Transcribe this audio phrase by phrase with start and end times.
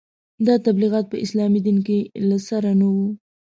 [0.45, 1.99] دا تبلیغات په اسلامي دین کې
[2.29, 3.07] له سره نه وو.